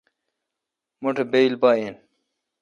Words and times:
مٹھ 1.01 1.21
بایل 1.31 1.53
پا 1.61 1.71
این۔ 1.77 1.95